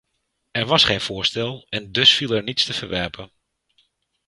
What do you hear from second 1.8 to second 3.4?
dus viel er niets te verwerpen.